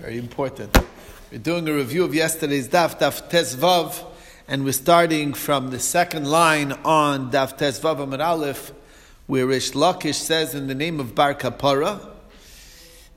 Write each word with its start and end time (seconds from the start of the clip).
Very 0.00 0.16
important. 0.16 0.78
We're 1.30 1.36
doing 1.36 1.68
a 1.68 1.74
review 1.74 2.04
of 2.04 2.14
yesterday's 2.14 2.68
Daf, 2.68 2.98
Daf 2.98 3.28
Tesvav, 3.28 4.02
and 4.48 4.64
we're 4.64 4.72
starting 4.72 5.34
from 5.34 5.68
the 5.68 5.78
second 5.78 6.26
line 6.26 6.72
on 6.86 7.30
Daf 7.30 7.58
Tesvav 7.58 8.00
Amar 8.00 8.22
Aleph, 8.22 8.72
where 9.26 9.46
Rish 9.46 9.72
Lakish 9.72 10.14
says 10.14 10.54
in 10.54 10.68
the 10.68 10.74
name 10.74 11.00
of 11.00 11.14
Bar 11.14 11.34
Kapara 11.34 12.00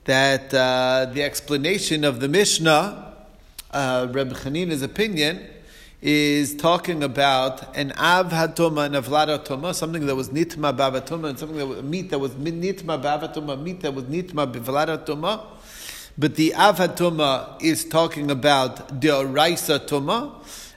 that 0.04 0.52
uh, 0.52 1.10
the 1.10 1.22
explanation 1.22 2.04
of 2.04 2.20
the 2.20 2.28
Mishnah, 2.28 3.14
uh, 3.70 4.06
Reb 4.10 4.34
Chanina's 4.34 4.82
opinion, 4.82 5.42
is 6.02 6.54
talking 6.54 7.02
about 7.02 7.74
an 7.74 7.92
av 7.92 8.30
hatoma 8.30 8.84
and 8.84 8.96
a 8.96 9.00
vlad 9.00 9.74
something 9.74 10.04
that 10.04 10.14
was 10.14 10.28
nitma 10.28 10.76
bavatoma, 10.76 11.30
and 11.30 11.38
something 11.38 11.56
that 11.56 11.66
was 11.66 11.82
meat 11.82 12.10
that 12.10 12.18
was 12.18 12.32
nitma 12.32 13.02
bavatoma, 13.02 13.58
meat 13.58 13.80
that 13.80 13.94
was 13.94 14.04
nitma 14.04 14.52
bivlad 14.52 15.02
hatoma. 15.02 15.46
But 16.16 16.36
the 16.36 16.54
av 16.54 16.76
hatoma 16.76 17.60
is 17.60 17.84
talking 17.84 18.30
about 18.30 19.00
the 19.00 19.08
oraisa 19.08 19.84
Tuma, 19.86 20.32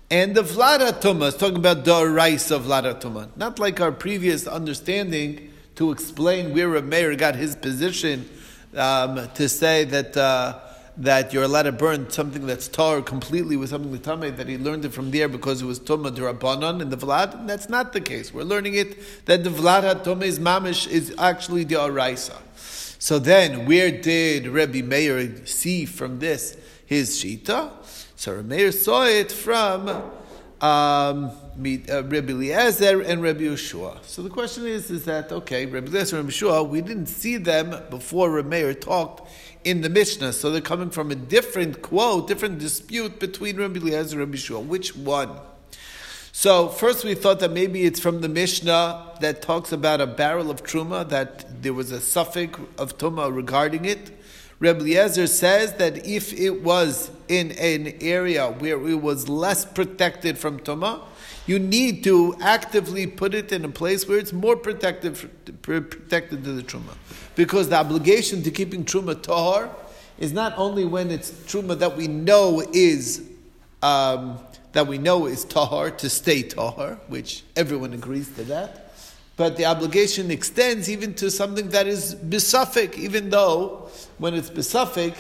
and 0.09 0.33
the 0.33 0.41
vlad 0.41 0.79
hatoma 0.79 1.27
is 1.27 1.37
talking 1.37 1.57
about 1.57 1.85
the 1.85 1.91
oraisa 1.91 2.59
vlad 2.59 2.91
hatoma. 2.91 3.29
Not 3.37 3.59
like 3.59 3.79
our 3.79 3.91
previous 3.91 4.47
understanding 4.47 5.53
to 5.75 5.91
explain 5.91 6.55
where 6.55 6.75
a 6.75 6.81
mayor 6.81 7.15
got 7.15 7.35
his 7.35 7.55
position 7.55 8.27
um, 8.75 9.29
to 9.35 9.47
say 9.47 9.83
that. 9.85 10.17
Uh, 10.17 10.59
that 10.99 11.31
you're 11.31 11.43
allowed 11.43 11.63
to 11.63 11.71
burn 11.71 12.09
something 12.09 12.47
that's 12.47 12.67
tar 12.67 13.01
completely 13.01 13.55
with 13.55 13.69
something 13.69 13.91
that's 13.91 14.07
tamei, 14.07 14.35
that 14.35 14.47
he 14.47 14.57
learned 14.57 14.83
it 14.83 14.91
from 14.91 15.11
there 15.11 15.29
because 15.29 15.61
it 15.61 15.65
was 15.65 15.79
tuma 15.79 16.09
durabanan 16.09 16.81
in 16.81 16.89
the 16.89 16.97
vlad. 16.97 17.35
And 17.35 17.47
that's 17.47 17.69
not 17.69 17.93
the 17.93 18.01
case. 18.01 18.33
We're 18.33 18.43
learning 18.43 18.73
it 18.73 19.25
that 19.27 19.43
the 19.43 19.51
vlad 19.51 20.23
is 20.23 20.39
mamish 20.39 20.87
is 20.87 21.13
actually 21.19 21.65
the 21.65 21.75
araisa. 21.75 22.35
So 22.99 23.19
then, 23.19 23.65
where 23.65 23.91
did 23.91 24.47
Rabbi 24.47 24.81
Meir 24.81 25.45
see 25.45 25.85
from 25.85 26.19
this 26.19 26.57
his 26.85 27.11
shita? 27.11 27.71
So 28.15 28.35
Rabbi 28.35 28.47
Meir 28.47 28.71
saw 28.71 29.05
it 29.05 29.31
from 29.31 29.89
um, 30.59 31.25
uh, 31.29 32.03
Rabbi 32.03 32.31
Eliezer 32.31 33.01
and 33.01 33.21
Rabbi 33.21 33.41
Yeshua. 33.41 34.03
So 34.03 34.23
the 34.23 34.29
question 34.29 34.65
is, 34.65 34.89
is 34.89 35.05
that 35.05 35.31
okay? 35.31 35.67
Rabbi 35.67 35.87
Eliezer 35.87 36.17
and 36.17 36.25
Rabbi 36.25 36.35
Yeshua, 36.35 36.67
we 36.67 36.81
didn't 36.81 37.07
see 37.07 37.37
them 37.37 37.83
before 37.89 38.31
Rabbi 38.31 38.49
Meir 38.49 38.73
talked 38.73 39.29
in 39.63 39.81
the 39.81 39.89
Mishnah. 39.89 40.33
So 40.33 40.49
they're 40.49 40.61
coming 40.61 40.89
from 40.89 41.11
a 41.11 41.15
different 41.15 41.81
quote, 41.81 42.27
different 42.27 42.57
dispute 42.57 43.19
between 43.19 43.57
Rabbi 43.57 43.79
Eliezer 43.79 44.19
and 44.19 44.27
Rabbi 44.27 44.37
Shua. 44.37 44.59
Which 44.59 44.95
one? 44.95 45.29
So 46.39 46.67
first 46.67 47.03
we 47.03 47.15
thought 47.15 47.39
that 47.39 47.51
maybe 47.51 47.83
it's 47.83 47.99
from 47.99 48.21
the 48.21 48.29
Mishnah 48.29 49.17
that 49.21 49.41
talks 49.41 49.71
about 49.71 50.01
a 50.01 50.05
barrel 50.05 50.51
of 50.51 50.61
truma, 50.61 51.09
that 51.09 51.63
there 51.63 51.73
was 51.73 51.91
a 51.91 51.97
safek 51.97 52.53
of 52.77 52.95
tuma 52.99 53.35
regarding 53.35 53.85
it. 53.85 54.11
Rabbi 54.59 54.81
Eliezer 54.81 55.25
says 55.25 55.73
that 55.77 56.05
if 56.05 56.31
it 56.33 56.61
was 56.61 57.09
in 57.27 57.53
an 57.53 57.95
area 58.01 58.51
where 58.51 58.79
it 58.87 59.01
was 59.01 59.27
less 59.27 59.65
protected 59.65 60.37
from 60.37 60.59
tuma, 60.59 61.01
you 61.47 61.57
need 61.57 62.03
to 62.03 62.35
actively 62.39 63.07
put 63.07 63.33
it 63.33 63.51
in 63.51 63.65
a 63.65 63.69
place 63.69 64.07
where 64.07 64.19
it's 64.19 64.31
more 64.31 64.55
protected, 64.55 65.17
protected 65.63 66.43
to 66.43 66.53
the 66.53 66.61
truma. 66.61 66.95
Because 67.35 67.69
the 67.69 67.77
obligation 67.77 68.43
to 68.43 68.51
keeping 68.51 68.85
truma 68.85 69.19
tahar 69.19 69.71
is 70.19 70.33
not 70.33 70.53
only 70.55 70.85
when 70.85 71.09
it's 71.09 71.31
truma 71.31 71.79
that 71.79 71.97
we 71.97 72.07
know 72.07 72.61
is 72.73 73.27
um, 73.81 74.39
that 74.77 74.85
we 74.85 74.99
know 74.99 75.25
is 75.25 75.43
tahar 75.43 75.89
to 75.89 76.07
stay 76.07 76.43
tahar, 76.43 76.99
which 77.07 77.43
everyone 77.55 77.93
agrees 77.93 78.29
to 78.35 78.43
that. 78.43 78.93
But 79.35 79.57
the 79.57 79.65
obligation 79.65 80.29
extends 80.29 80.87
even 80.87 81.15
to 81.15 81.31
something 81.31 81.69
that 81.69 81.87
is 81.87 82.13
besafek, 82.13 82.95
even 82.95 83.31
though 83.31 83.89
when 84.19 84.35
it's 84.35 84.51
besafek, 84.51 85.15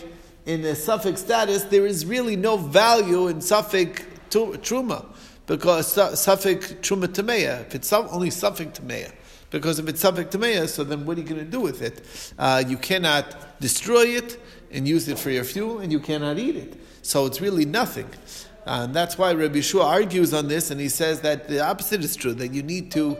in 0.45 0.63
a 0.63 0.73
safek 0.73 1.17
status, 1.17 1.63
there 1.63 1.87
is 1.87 2.05
really 2.05 2.35
no 2.35 2.57
value 2.57 3.29
in 3.29 3.37
safek 3.37 4.05
truma 4.29 5.03
because 5.47 5.95
safek 5.95 6.79
truma 6.81 7.07
tameya. 7.07 7.61
If 7.61 7.73
it's 7.73 7.91
only 7.91 8.29
safek 8.29 8.79
tameya, 8.79 9.11
because 9.49 9.79
if 9.79 9.87
it's 9.87 10.03
safek 10.03 10.29
tameya, 10.29 10.69
so 10.69 10.83
then 10.83 11.03
what 11.03 11.17
are 11.17 11.21
you 11.21 11.27
going 11.27 11.43
to 11.43 11.49
do 11.49 11.61
with 11.61 11.81
it? 11.81 12.05
Uh, 12.37 12.63
you 12.67 12.77
cannot 12.77 13.59
destroy 13.59 14.03
it 14.03 14.39
and 14.71 14.87
use 14.87 15.07
it 15.07 15.17
for 15.17 15.31
your 15.31 15.43
fuel, 15.43 15.79
and 15.79 15.91
you 15.91 15.99
cannot 15.99 16.37
eat 16.37 16.55
it. 16.55 16.79
So 17.01 17.25
it's 17.25 17.41
really 17.41 17.65
nothing. 17.65 18.07
And 18.67 18.93
that's 18.93 19.17
why 19.17 19.33
Rabbi 19.33 19.61
Shua 19.61 19.85
argues 19.85 20.33
on 20.33 20.49
this, 20.49 20.71
and 20.71 20.81
he 20.81 20.89
says 20.89 21.21
that 21.21 21.47
the 21.47 21.61
opposite 21.61 22.03
is 22.03 22.15
true, 22.15 22.33
that 22.33 22.53
you 22.53 22.63
need 22.63 22.91
to 22.91 23.17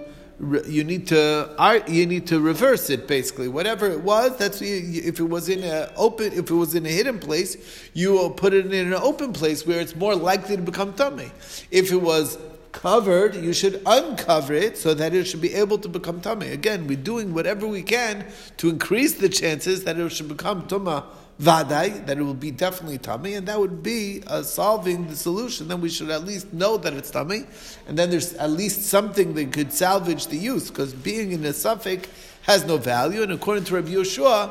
you 0.67 0.83
need 0.83 1.07
to 1.07 1.83
you 1.87 2.05
need 2.05 2.27
to 2.27 2.39
reverse 2.39 2.89
it 2.89 3.07
basically. 3.07 3.47
Whatever 3.47 3.87
it 3.87 4.01
was, 4.01 4.37
that's 4.37 4.61
if 4.61 5.19
it 5.19 5.23
was 5.23 5.49
in 5.49 5.63
a 5.63 5.91
open, 5.95 6.33
if 6.33 6.51
it 6.51 6.53
was 6.53 6.75
in 6.75 6.85
a 6.85 6.89
hidden 6.89 7.17
place, 7.19 7.89
you 7.93 8.11
will 8.11 8.29
put 8.29 8.53
it 8.53 8.71
in 8.71 8.87
an 8.87 8.93
open 8.93 9.33
place 9.33 9.65
where 9.65 9.79
it's 9.79 9.95
more 9.95 10.15
likely 10.15 10.55
to 10.55 10.61
become 10.61 10.93
tummy. 10.93 11.31
If 11.71 11.91
it 11.91 12.01
was 12.01 12.37
covered, 12.71 13.33
you 13.35 13.53
should 13.53 13.81
uncover 13.87 14.53
it 14.53 14.77
so 14.77 14.93
that 14.93 15.15
it 15.15 15.23
should 15.25 15.41
be 15.41 15.53
able 15.55 15.79
to 15.79 15.89
become 15.89 16.21
tummy. 16.21 16.49
Again, 16.49 16.85
we're 16.85 16.97
doing 16.97 17.33
whatever 17.33 17.65
we 17.65 17.81
can 17.81 18.25
to 18.57 18.69
increase 18.69 19.15
the 19.15 19.29
chances 19.29 19.85
that 19.85 19.97
it 19.97 20.09
should 20.09 20.27
become 20.27 20.67
tumah 20.67 21.05
that 21.39 22.09
it 22.09 22.21
will 22.21 22.33
be 22.33 22.51
definitely 22.51 22.97
tummy, 22.97 23.35
and 23.35 23.47
that 23.47 23.59
would 23.59 23.83
be 23.83 24.23
uh, 24.27 24.41
solving 24.41 25.07
the 25.07 25.15
solution. 25.15 25.67
Then 25.67 25.81
we 25.81 25.89
should 25.89 26.09
at 26.09 26.25
least 26.25 26.51
know 26.51 26.77
that 26.77 26.93
it's 26.93 27.11
tummy, 27.11 27.45
and 27.87 27.97
then 27.97 28.09
there's 28.09 28.33
at 28.33 28.49
least 28.49 28.83
something 28.83 29.33
that 29.35 29.53
could 29.53 29.71
salvage 29.71 30.27
the 30.27 30.37
use, 30.37 30.69
because 30.69 30.93
being 30.93 31.31
in 31.31 31.45
a 31.45 31.49
safek 31.49 32.05
has 32.43 32.65
no 32.65 32.77
value, 32.77 33.21
and 33.21 33.31
according 33.31 33.65
to 33.65 33.75
Rabbi 33.75 33.89
Yeshua, 33.89 34.49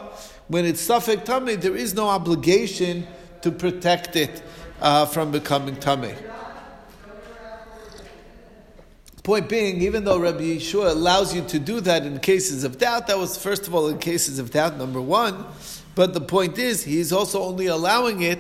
when 0.49 0.65
it's 0.65 0.87
safek 0.87 1.25
tummy, 1.25 1.57
there 1.57 1.77
is 1.77 1.95
no 1.95 2.09
obligation 2.09 3.07
to 3.43 3.51
protect 3.51 4.15
it 4.15 4.43
uh, 4.81 5.07
from 5.07 5.33
becoming 5.33 5.77
tummy. 5.77 6.15
Point 9.25 9.49
being, 9.49 9.83
even 9.83 10.05
though 10.05 10.21
Rabbi 10.21 10.57
Yeshua 10.57 10.93
allows 10.93 11.35
you 11.35 11.43
to 11.47 11.59
do 11.59 11.81
that 11.81 12.07
in 12.07 12.21
cases 12.21 12.63
of 12.63 12.79
doubt, 12.79 13.09
that 13.09 13.19
was 13.19 13.37
first 13.37 13.67
of 13.67 13.75
all 13.75 13.89
in 13.89 13.99
cases 13.99 14.39
of 14.39 14.53
doubt, 14.53 14.77
number 14.77 15.01
one. 15.01 15.45
But 15.97 16.13
the 16.15 16.21
point 16.21 16.59
is, 16.59 16.85
he's 16.85 17.11
also 17.11 17.43
only 17.43 17.67
allowing 17.67 18.21
it 18.21 18.39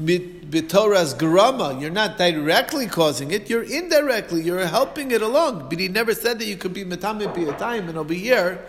bitoras 0.00 1.18
grama. 1.18 1.78
You're 1.78 1.90
not 1.90 2.16
directly 2.16 2.86
causing 2.86 3.32
it, 3.32 3.50
you're 3.50 3.64
indirectly, 3.64 4.42
you're 4.42 4.66
helping 4.66 5.10
it 5.10 5.20
along. 5.20 5.68
But 5.68 5.80
he 5.80 5.88
never 5.88 6.14
said 6.14 6.38
that 6.38 6.46
you 6.46 6.56
could 6.56 6.72
be 6.72 6.84
metamid 6.84 7.34
be 7.34 7.44
a 7.44 7.52
time, 7.52 7.88
and 7.88 7.98
over 7.98 8.14
here, 8.14 8.64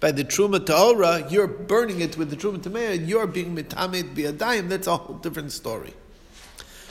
by 0.00 0.12
the 0.12 0.24
truma 0.24 0.64
ta'ora, 0.64 1.28
you're 1.30 1.46
burning 1.46 2.00
it 2.00 2.18
with 2.18 2.30
the 2.30 2.36
truma 2.36 2.58
tameh, 2.58 2.96
and 2.96 3.08
you're 3.08 3.26
being 3.28 3.56
metamid 3.56 4.14
be 4.14 4.24
a 4.24 4.32
dime. 4.32 4.68
That's 4.68 4.88
a 4.88 4.96
whole 4.96 5.16
different 5.16 5.52
story. 5.52 5.94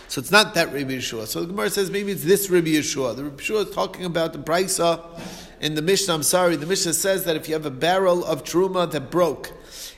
So 0.08 0.20
it's 0.20 0.32
not 0.32 0.54
that 0.54 0.68
Rabbi 0.68 0.94
Yeshua. 0.94 1.28
So 1.28 1.42
the 1.42 1.48
Gemara 1.48 1.70
says 1.70 1.92
maybe 1.92 2.14
it's 2.14 2.24
this 2.24 2.50
Rabbi 2.50 2.68
Yeshua. 2.68 3.14
The 3.14 3.26
Rabbi 3.26 3.44
Yeshua 3.44 3.68
is 3.68 3.76
talking 3.76 4.06
about 4.06 4.32
the 4.32 4.40
brisa 4.40 5.02
in 5.60 5.76
the 5.76 5.82
Mishnah. 5.82 6.14
I'm 6.14 6.24
sorry, 6.24 6.56
the 6.56 6.66
Mishnah 6.66 6.94
says 6.94 7.26
that 7.26 7.36
if 7.36 7.50
you 7.50 7.56
have 7.56 7.66
a 7.66 7.72
barrel 7.72 8.24
of 8.24 8.46
truma 8.46 8.90
that 8.92 9.12
broke, 9.12 9.52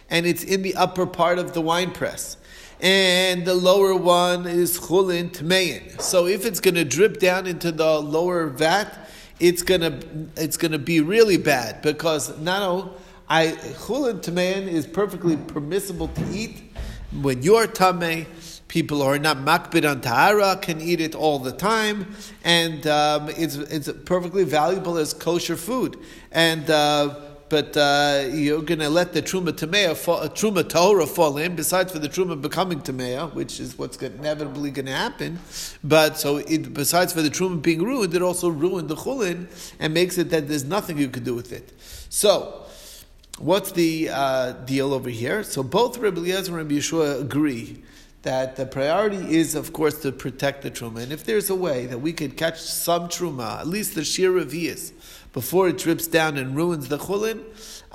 and 0.10 0.26
it's 0.26 0.44
in 0.44 0.62
the 0.62 0.76
upper 0.76 1.06
part 1.06 1.40
of 1.40 1.54
the 1.54 1.62
wine 1.62 1.92
press. 1.92 2.38
And 2.82 3.46
the 3.46 3.56
lower 3.56 3.94
one 3.94 4.46
is 4.48 4.80
chulin 4.80 5.32
tmein. 5.32 6.02
So 6.02 6.28
if 6.28 6.46
it's 6.46 6.60
going 6.62 6.76
to 6.76 6.86
drip 6.86 7.20
down 7.20 7.46
into 7.46 7.72
the 7.72 8.00
lower 8.00 8.48
vat, 8.48 9.10
it's 9.40 9.64
going 9.64 9.82
to 9.82 10.00
it's 10.38 10.58
going 10.58 10.72
to 10.72 10.80
be 10.80 11.02
really 11.02 11.38
bad 11.38 11.82
because 11.82 12.30
only 12.30 12.92
I 13.28 13.48
chulin 13.48 14.22
tmein 14.22 14.68
is 14.68 14.88
perfectly 14.88 15.38
permissible 15.38 16.08
to 16.10 16.32
eat 16.32 16.62
when 17.22 17.44
you're 17.44 17.68
tamei. 17.68 18.28
People 18.68 19.00
who 19.00 19.06
are 19.06 19.18
not 19.18 19.38
makbid 19.38 19.90
on 19.90 20.00
tahara 20.00 20.56
can 20.62 20.80
eat 20.80 21.02
it 21.02 21.16
all 21.16 21.40
the 21.40 21.52
time, 21.52 22.14
and 22.44 22.86
um, 22.86 23.28
it's 23.30 23.56
it's 23.56 23.92
perfectly 24.06 24.44
valuable 24.44 24.98
as 24.98 25.12
kosher 25.12 25.56
food. 25.56 25.98
And 26.32 26.70
uh, 26.70 27.16
but 27.50 27.76
uh, 27.76 28.28
you're 28.32 28.62
going 28.62 28.80
to 28.80 28.90
let 28.90 29.14
the 29.14 29.22
truma 29.22 29.52
tamea 29.52 29.96
fall, 29.96 30.18
uh, 30.18 30.30
truma 30.30 30.64
tahora 30.64 31.08
fall 31.08 31.38
in. 31.38 31.56
Besides 31.56 31.92
for 31.92 32.00
the 32.00 32.10
truma 32.10 32.40
becoming 32.40 32.82
tamea, 32.82 33.34
which 33.34 33.60
is 33.60 33.78
what's 33.78 33.98
inevitably 33.98 34.72
going 34.72 34.86
to 34.86 34.92
happen. 34.92 35.40
But 35.84 36.18
so 36.18 36.38
it, 36.38 36.74
besides 36.74 37.14
for 37.14 37.22
the 37.22 37.30
truma 37.30 37.62
being 37.62 37.84
ruined, 37.84 38.14
it 38.14 38.22
also 38.22 38.50
ruined 38.50 38.90
the 38.90 38.96
chulin 38.96 39.48
and 39.80 39.94
makes 39.94 40.18
it 40.18 40.30
that 40.30 40.48
there's 40.48 40.64
nothing 40.64 40.98
you 40.98 41.10
could 41.10 41.24
do 41.24 41.36
with 41.36 41.52
it. 41.52 41.74
So. 42.10 42.66
What's 43.38 43.72
the 43.72 44.10
uh, 44.12 44.52
deal 44.52 44.94
over 44.94 45.10
here? 45.10 45.44
So 45.44 45.64
both 45.64 45.98
Rabbi 45.98 46.18
Eliezer 46.18 46.52
and 46.52 46.58
Rabbi 46.58 46.74
Yeshua 46.74 47.22
agree 47.22 47.82
that 48.24 48.58
the 48.58 48.66
priority 48.66 49.38
is, 49.38 49.56
of 49.56 49.72
course, 49.72 50.02
to 50.02 50.12
protect 50.12 50.62
the 50.62 50.72
truma. 50.72 51.02
And 51.04 51.12
if 51.14 51.24
there's 51.24 51.50
a 51.50 51.56
way 51.56 51.86
that 51.86 52.00
we 52.00 52.12
could 52.12 52.36
catch 52.36 52.60
some 52.60 53.08
truma, 53.08 53.62
at 53.62 53.68
least 53.68 53.96
the 53.96 54.04
shir 54.04 54.32
revius, 54.32 54.92
before 55.34 55.68
it 55.68 55.78
drips 55.78 56.08
down 56.08 56.38
and 56.38 56.56
ruins 56.56 56.88
the 56.88 56.98
chulin, 56.98 57.44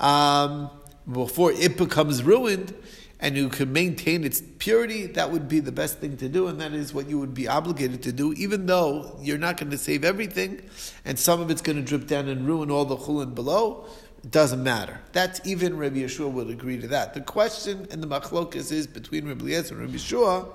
um, 0.01 0.69
before 1.11 1.51
it 1.51 1.77
becomes 1.77 2.23
ruined, 2.23 2.73
and 3.19 3.37
you 3.37 3.49
can 3.49 3.71
maintain 3.71 4.23
its 4.23 4.41
purity, 4.59 5.05
that 5.07 5.31
would 5.31 5.47
be 5.47 5.59
the 5.59 5.71
best 5.71 5.99
thing 5.99 6.17
to 6.17 6.27
do, 6.27 6.47
and 6.47 6.59
that 6.59 6.73
is 6.73 6.93
what 6.93 7.07
you 7.09 7.17
would 7.19 7.33
be 7.33 7.47
obligated 7.47 8.03
to 8.03 8.11
do, 8.11 8.33
even 8.33 8.65
though 8.65 9.17
you're 9.21 9.37
not 9.37 9.57
going 9.57 9.71
to 9.71 9.77
save 9.77 10.03
everything, 10.03 10.61
and 11.05 11.17
some 11.17 11.39
of 11.39 11.49
it's 11.49 11.61
going 11.61 11.77
to 11.77 11.81
drip 11.81 12.07
down 12.07 12.27
and 12.27 12.45
ruin 12.45 12.69
all 12.69 12.85
the 12.85 12.97
chulin 12.97 13.33
below. 13.33 13.85
it 14.23 14.31
doesn't 14.31 14.63
matter. 14.63 14.99
That's 15.13 15.39
even 15.45 15.77
Rabbi 15.77 15.97
Yeshua 15.97 16.31
would 16.31 16.49
agree 16.49 16.79
to 16.81 16.87
that. 16.89 17.13
The 17.13 17.21
question 17.21 17.87
and 17.91 18.03
the 18.03 18.07
machlokas 18.07 18.71
is 18.71 18.85
between 18.85 19.27
Rabbi 19.27 19.41
Eliezer 19.41 19.75
and 19.75 19.85
Rabbi 19.85 19.97
Yeshua 19.97 20.47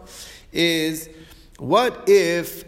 is 0.53 1.09
what 1.59 2.05
if 2.09 2.65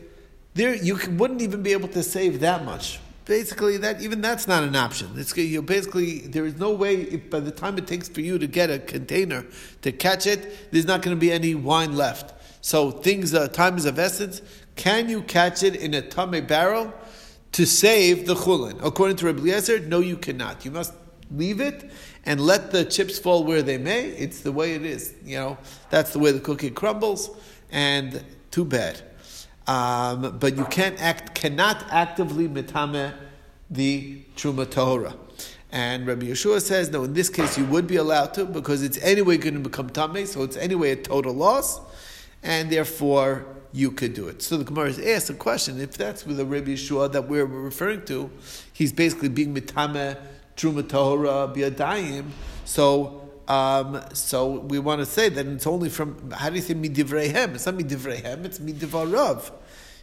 there 0.55 0.75
you 0.75 0.99
wouldn't 1.11 1.43
even 1.43 1.63
be 1.63 1.73
able 1.73 1.89
to 1.89 2.03
save 2.03 2.41
that 2.41 2.65
much? 2.65 2.99
Basically, 3.25 3.77
that 3.77 4.03
even 4.03 4.21
that's 4.21 4.49
not 4.49 4.65
an 4.65 4.75
option. 4.75 5.13
It's 5.17 5.37
you 5.37 5.63
basically 5.63 6.21
there 6.21 6.45
is 6.45 6.57
no 6.57 6.73
way 6.73 7.03
if 7.03 7.31
by 7.31 7.41
the 7.41 7.53
time 7.53 7.79
it 7.79 7.87
takes 7.87 8.09
for 8.09 8.21
you 8.21 8.39
to 8.39 8.47
get 8.47 8.71
a 8.71 8.79
container 8.79 9.47
to 9.83 9.93
catch 9.93 10.27
it, 10.27 10.73
there's 10.73 10.87
not 10.87 11.03
going 11.03 11.17
to 11.17 11.21
be 11.21 11.31
any 11.31 11.55
wine 11.55 11.97
left. 11.97 12.35
So 12.65 12.91
things, 12.91 13.33
uh, 13.35 13.49
time 13.49 13.77
is 13.77 13.87
of 13.87 13.99
essence. 13.99 14.43
Can 14.75 15.09
you 15.09 15.23
catch 15.23 15.63
it 15.63 15.77
in 15.77 15.95
a 15.95 16.03
tame 16.03 16.47
barrel? 16.47 16.93
to 17.53 17.67
save 17.67 18.27
the 18.27 18.35
chulin. 18.35 18.79
According 18.83 19.17
to 19.17 19.27
Rabbi 19.27 19.41
Eliezer, 19.41 19.81
no, 19.81 20.01
you 20.01 20.17
cannot. 20.17 20.65
You 20.65 20.71
must 20.71 20.95
leave 21.31 21.61
it 21.61 21.91
and 22.25 22.41
let 22.41 22.71
the 22.71 22.85
chips 22.85 23.19
fall 23.19 23.45
where 23.45 23.63
they 23.63 23.79
may. 23.79 24.07
It's 24.07 24.41
the 24.41 24.53
way 24.53 24.75
it 24.75 24.85
is. 24.85 25.15
You 25.25 25.37
know, 25.37 25.59
that's 25.91 26.13
the 26.13 26.19
way 26.19 26.33
the 26.33 26.41
cookie 26.41 26.71
crumbles, 26.71 27.31
and 27.71 28.25
too 28.51 28.65
bad. 28.65 29.03
Um, 29.67 30.39
but 30.39 30.57
you 30.57 30.65
can't 30.65 31.01
act, 31.01 31.35
cannot 31.35 31.85
actively 31.91 32.49
mitame 32.49 33.15
the 33.71 34.23
truma 34.37 34.67
tahora. 34.67 35.17
And 35.71 36.07
Rabbi 36.07 36.27
Yeshua 36.27 36.61
says, 36.61 36.91
no, 36.91 37.05
in 37.05 37.15
this 37.15 37.31
case 37.31 37.57
you 37.57 37.65
would 37.67 37.87
be 37.87 37.97
allowed 37.97 38.35
to 38.35 38.45
because 38.45 38.83
it's 38.83 38.99
anyway 38.99 39.39
going 39.39 39.55
to 39.55 39.61
become 39.61 39.89
tame, 39.89 40.27
so 40.27 40.43
it's 40.43 40.57
anyway 40.57 40.91
a 40.91 40.97
total 40.97 41.33
loss, 41.33 41.81
and 42.43 42.71
therefore 42.71 43.47
you 43.73 43.91
could 43.91 44.13
do 44.13 44.29
it. 44.29 44.43
So 44.43 44.59
the 44.59 44.65
Gemara 44.65 44.93
asked 45.07 45.31
a 45.31 45.35
question: 45.35 45.81
If 45.81 45.97
that's 45.97 46.27
with 46.27 46.37
the 46.37 46.45
Rabbi 46.45 46.73
Yeshua 46.73 47.11
that 47.13 47.29
we're 47.29 47.47
referring 47.47 48.05
to, 48.05 48.31
he's 48.73 48.93
basically 48.93 49.31
being 49.31 49.55
mitame 49.55 50.19
truma 50.57 50.83
tahora 50.83 51.55
biadayim. 51.55 52.27
So, 52.65 53.31
um, 53.49 54.03
so 54.13 54.61
we 54.61 54.79
want 54.79 55.01
to 55.01 55.07
say 55.07 55.29
that 55.29 55.47
it's 55.47 55.67
only 55.67 55.89
from 55.89 56.31
how 56.31 56.49
do 56.49 56.57
you 56.57 56.63
say 56.63 56.75
midivreihem? 56.75 57.55
It's 57.55 57.67
not 57.67 57.77
midivreihem; 57.77 58.45
it's 58.45 58.59
midivarav. 58.59 59.53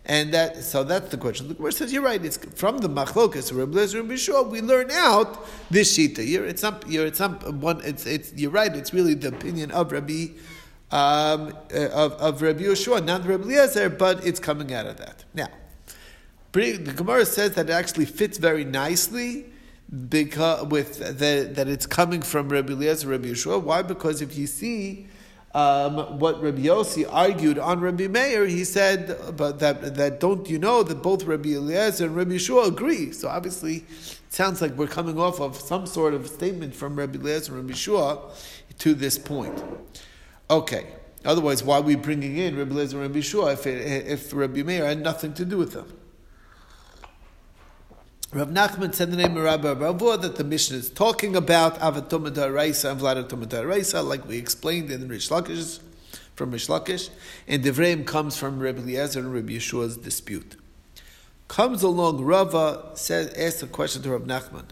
And 0.05 0.33
that, 0.33 0.63
so 0.63 0.83
that's 0.83 1.09
the 1.09 1.17
question. 1.17 1.49
The 1.49 1.53
Gemara 1.53 1.71
says, 1.71 1.93
you're 1.93 2.01
right, 2.01 2.23
it's 2.23 2.37
from 2.55 2.79
the 2.79 2.89
machlokas, 2.89 3.55
Rabbi 3.55 3.77
Lezer 3.77 3.99
and 4.41 4.51
we 4.51 4.61
learn 4.61 4.89
out 4.91 5.45
this 5.69 5.95
shita. 5.95 6.25
You're, 6.25 6.45
it's 6.45 6.63
not, 6.63 6.89
you're, 6.89 7.05
it's 7.05 7.19
not 7.19 7.53
one, 7.53 7.81
it's, 7.83 8.07
it's, 8.07 8.33
you're 8.33 8.49
right, 8.49 8.75
it's 8.75 8.93
really 8.93 9.13
the 9.13 9.27
opinion 9.27 9.69
of 9.71 9.91
Rabbi 9.91 10.29
um, 10.91 11.55
uh, 11.71 11.89
of, 11.89 12.13
of 12.13 12.41
Rabbi 12.41 12.63
Yeshua, 12.63 13.05
not 13.05 13.25
Rabbi 13.25 13.43
Eliezer, 13.43 13.89
but 13.89 14.25
it's 14.25 14.39
coming 14.39 14.73
out 14.73 14.87
of 14.87 14.97
that. 14.97 15.23
Now, 15.33 15.49
the 16.51 16.93
Gemara 16.95 17.25
says 17.25 17.53
that 17.53 17.69
it 17.69 17.73
actually 17.73 18.05
fits 18.05 18.39
very 18.39 18.65
nicely 18.65 19.45
because 20.07 20.65
with 20.67 20.99
the, 20.99 21.49
that 21.53 21.67
it's 21.67 21.85
coming 21.85 22.21
from 22.21 22.49
Rabbi 22.49 22.73
Eliezer, 22.73 23.11
and 23.11 23.23
Rabbi 23.23 23.33
Yeshua. 23.33 23.61
Why? 23.61 23.81
Because 23.81 24.21
if 24.21 24.37
you 24.37 24.45
see 24.45 25.07
um, 25.55 26.19
what 26.19 26.41
Rabbi 26.41 26.61
Yossi 26.61 27.07
argued 27.09 27.57
on 27.57 27.79
Rabbi 27.79 28.07
Meir, 28.07 28.45
he 28.45 28.63
said 28.63 29.35
but 29.35 29.59
that, 29.59 29.95
that 29.95 30.19
don't 30.19 30.47
you 30.47 30.59
know 30.59 30.83
that 30.83 31.01
both 31.01 31.23
Rabbi 31.23 31.49
Eliezer 31.49 32.05
and 32.05 32.15
Rabbi 32.15 32.33
Yeshua 32.33 32.67
agree. 32.67 33.11
So 33.11 33.29
obviously, 33.29 33.77
it 33.77 34.33
sounds 34.33 34.61
like 34.61 34.73
we're 34.73 34.87
coming 34.87 35.19
off 35.19 35.41
of 35.41 35.55
some 35.55 35.87
sort 35.87 36.13
of 36.13 36.27
statement 36.27 36.75
from 36.75 36.95
Rabbi 36.95 37.17
Eliezer 37.17 37.57
and 37.57 37.63
Rabbi 37.63 37.73
Yeshua 37.73 38.77
to 38.77 38.93
this 38.93 39.17
point. 39.17 39.63
Okay. 40.49 40.87
Otherwise, 41.25 41.63
why 41.63 41.77
are 41.77 41.81
we 41.81 41.95
bringing 41.95 42.37
in 42.37 42.57
Rabbi 42.57 42.73
Lezer 42.73 42.93
and 42.93 43.01
Rabbi 43.01 43.19
Shua 43.19 43.51
if, 43.51 43.67
if 43.67 44.33
Rabbi 44.33 44.63
Meir 44.63 44.85
had 44.85 45.01
nothing 45.01 45.33
to 45.33 45.43
do 45.43 45.57
with 45.57 45.73
them? 45.73 45.98
Rav 48.31 48.49
Nachman 48.49 48.93
said 48.93 49.11
the 49.11 49.17
name 49.17 49.35
of 49.37 49.43
Rabbi 49.43 49.73
Rabua 49.73 50.21
that 50.21 50.35
the 50.35 50.43
Mishnah 50.43 50.77
is 50.77 50.89
talking 50.89 51.35
about 51.35 51.79
Avatumah 51.79 52.29
Daraisa 52.31 52.91
and 52.91 53.01
Vladatumah 53.01 53.47
Daraisa, 53.47 54.05
like 54.05 54.27
we 54.27 54.37
explained 54.37 54.91
in 54.91 55.07
Rish 55.07 55.29
Lakish, 55.29 55.79
from 56.35 56.51
Rish 56.51 56.67
Lakish, 56.67 57.09
and 57.47 57.63
Devreim 57.63 58.05
comes 58.05 58.37
from 58.37 58.59
Rabbi 58.59 58.81
Eliezer 58.81 59.19
and 59.19 59.33
Rabbi 59.33 59.53
Yeshua's 59.53 59.97
dispute. 59.97 60.57
Comes 61.47 61.81
along 61.81 62.23
Rava, 62.23 62.91
says, 62.93 63.33
asks 63.33 63.63
a 63.63 63.67
question 63.67 64.03
to 64.03 64.11
Rav 64.11 64.21
Nachman 64.21 64.65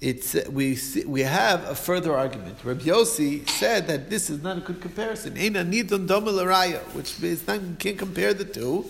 it's, 0.00 0.34
we, 0.48 0.78
we 1.06 1.20
have 1.20 1.62
a 1.64 1.74
further 1.74 2.16
argument. 2.16 2.56
Rabbi 2.64 2.84
Yossi 2.84 3.46
said 3.48 3.86
that 3.88 4.08
this 4.08 4.30
is 4.30 4.42
not 4.42 4.56
a 4.56 4.60
good 4.60 4.80
comparison. 4.80 5.34
Which 5.34 7.22
is 7.22 7.46
not, 7.46 7.60
can't 7.78 7.98
compare 7.98 8.32
the 8.32 8.46
two. 8.46 8.86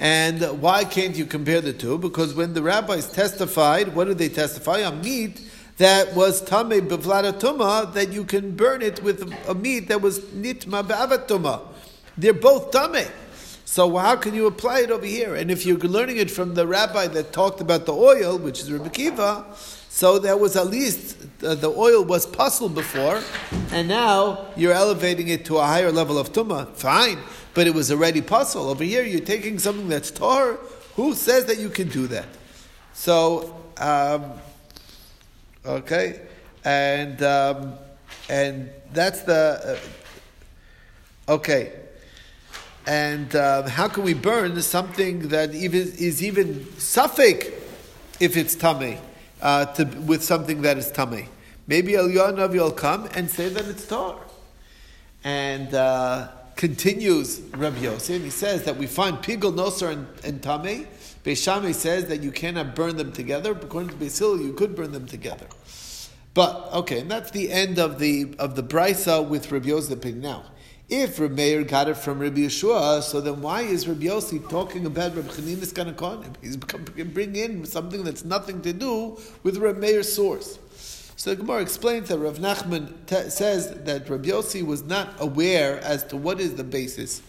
And 0.00 0.62
why 0.62 0.84
can't 0.84 1.14
you 1.14 1.26
compare 1.26 1.60
the 1.60 1.74
two? 1.74 1.98
Because 1.98 2.34
when 2.34 2.54
the 2.54 2.62
rabbis 2.62 3.12
testified, 3.12 3.94
what 3.94 4.06
did 4.06 4.16
they 4.16 4.30
testify? 4.30 4.78
A 4.78 4.90
meat 4.90 5.42
that 5.76 6.14
was 6.14 6.40
tame 6.40 6.88
bevladatuma, 6.88 7.92
that 7.92 8.10
you 8.10 8.24
can 8.24 8.56
burn 8.56 8.80
it 8.80 9.02
with 9.02 9.30
a 9.46 9.54
meat 9.54 9.88
that 9.88 10.00
was 10.00 10.20
nitma 10.20 10.88
be'avatuma. 10.88 11.60
They're 12.16 12.32
both 12.32 12.70
tame. 12.70 13.08
So 13.66 13.94
how 13.98 14.16
can 14.16 14.34
you 14.34 14.46
apply 14.46 14.80
it 14.80 14.90
over 14.90 15.04
here? 15.04 15.34
And 15.34 15.50
if 15.50 15.66
you're 15.66 15.78
learning 15.78 16.16
it 16.16 16.30
from 16.30 16.54
the 16.54 16.66
rabbi 16.66 17.06
that 17.08 17.32
talked 17.32 17.60
about 17.60 17.84
the 17.84 17.92
oil, 17.92 18.38
which 18.38 18.60
is 18.60 18.72
Rabbi 18.72 18.88
Kiva, 18.88 19.44
so 19.90 20.18
there 20.18 20.36
was 20.36 20.56
at 20.56 20.66
least 20.66 21.16
uh, 21.44 21.54
the 21.54 21.70
oil 21.70 22.04
was 22.04 22.26
puzzle 22.26 22.68
before, 22.68 23.20
and 23.70 23.86
now 23.86 24.46
you're 24.56 24.72
elevating 24.72 25.28
it 25.28 25.44
to 25.44 25.58
a 25.58 25.64
higher 25.64 25.92
level 25.92 26.18
of 26.18 26.32
tuma. 26.32 26.68
Fine, 26.74 27.18
but 27.54 27.66
it 27.66 27.74
was 27.74 27.90
already 27.90 28.20
puzzle. 28.20 28.68
Over 28.68 28.84
here, 28.84 29.02
you're 29.02 29.20
taking 29.20 29.58
something 29.58 29.88
that's 29.88 30.10
tar. 30.10 30.54
Who 30.96 31.14
says 31.14 31.46
that 31.46 31.58
you 31.58 31.68
can 31.68 31.88
do 31.88 32.06
that? 32.08 32.26
So, 32.92 33.56
um, 33.78 34.32
okay, 35.64 36.20
and 36.64 37.22
um, 37.22 37.74
and 38.28 38.70
that's 38.92 39.22
the 39.22 39.80
uh, 41.28 41.32
okay. 41.32 41.72
And 42.86 43.34
uh, 43.36 43.68
how 43.68 43.88
can 43.88 44.04
we 44.04 44.14
burn 44.14 44.60
something 44.62 45.28
that 45.28 45.54
even 45.54 45.92
is 45.98 46.22
even 46.22 46.64
safek 46.76 47.52
if 48.18 48.36
it's 48.36 48.54
tummy? 48.54 48.98
uh, 49.42 49.66
to, 49.66 49.84
with 49.84 50.22
something 50.22 50.62
that 50.62 50.78
is 50.78 50.90
tummy. 50.90 51.28
Maybe 51.66 51.92
Navi 51.92 52.54
will 52.54 52.72
come 52.72 53.08
and 53.14 53.30
say 53.30 53.48
that 53.48 53.66
it's 53.66 53.86
tar. 53.86 54.16
And 55.24 55.72
uh, 55.74 56.28
continues 56.60 57.40
Rabbi 57.56 57.78
Yosef, 57.78 58.16
and 58.16 58.24
he 58.24 58.30
says 58.30 58.64
that 58.64 58.76
we 58.76 58.86
find 58.86 59.16
pigul, 59.16 59.54
nosar, 59.54 59.92
and, 59.92 60.06
and 60.22 60.42
tame. 60.42 60.86
Beis 61.24 61.42
Shammai 61.42 61.72
says 61.72 62.04
that 62.08 62.22
you 62.22 62.30
cannot 62.30 62.74
burn 62.74 62.98
them 62.98 63.12
together. 63.12 63.52
According 63.52 63.88
to 63.88 63.96
Basil, 63.96 64.38
you 64.38 64.52
could 64.52 64.76
burn 64.76 64.92
them 64.92 65.06
together. 65.06 65.46
But 66.34 66.68
okay, 66.74 67.00
and 67.00 67.10
that's 67.10 67.30
the 67.30 67.50
end 67.50 67.78
of 67.78 67.98
the 67.98 68.34
of 68.38 68.56
the 68.56 68.62
brisa 68.62 69.26
with 69.26 69.50
Rabbi 69.50 69.68
Yosef's 69.68 69.90
opinion. 69.90 70.20
Now, 70.20 70.42
if 70.90 71.18
Rabbi 71.18 71.32
Meir 71.32 71.64
got 71.64 71.88
it 71.88 71.96
from 71.96 72.18
Rabbi 72.18 72.40
Yeshua, 72.40 73.02
so 73.02 73.22
then 73.22 73.40
why 73.40 73.62
is 73.62 73.88
Rabbi 73.88 74.04
Yossi 74.04 74.46
talking 74.50 74.84
about 74.84 75.16
Rabbi 75.16 75.28
Chaninus 75.28 75.72
Kanakonim? 75.72 76.34
He's 76.42 76.58
bringing 76.58 77.36
in 77.36 77.64
something 77.64 78.04
that's 78.04 78.22
nothing 78.22 78.60
to 78.60 78.74
do 78.74 79.18
with 79.42 79.56
Rabbi 79.56 79.78
Meir's 79.78 80.12
source. 80.12 80.58
So 81.20 81.28
the 81.28 81.36
Gemara 81.36 81.60
explains 81.60 82.08
that 82.08 82.18
Rav 82.18 82.38
Nachman 82.38 82.94
te- 83.04 83.28
says 83.28 83.70
that 83.84 84.08
Rabbi 84.08 84.30
Yossi 84.30 84.64
was 84.64 84.82
not 84.82 85.10
aware 85.18 85.78
as 85.80 86.02
to 86.04 86.16
what 86.16 86.40
is 86.40 86.54
the 86.54 86.64
basis 86.64 87.20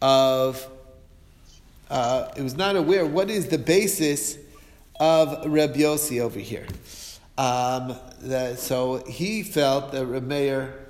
of. 0.00 0.66
Uh, 1.90 2.30
it 2.34 2.40
was 2.40 2.56
not 2.56 2.76
aware 2.76 3.04
what 3.04 3.28
is 3.28 3.48
the 3.48 3.58
basis 3.58 4.38
of 4.98 5.52
Rabbi 5.52 5.80
Yossi 5.80 6.18
over 6.18 6.38
here. 6.38 6.66
Um, 7.36 7.98
so 8.56 9.04
he 9.06 9.42
felt 9.42 9.92
that 9.92 10.06
Rabbi 10.06 10.24
Meir 10.24 10.86